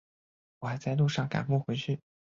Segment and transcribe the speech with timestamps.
[0.57, 1.99] 我还在路上赶不回去